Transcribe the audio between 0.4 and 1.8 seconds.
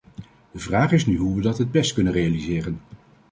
De vraag is nu hoe we dat het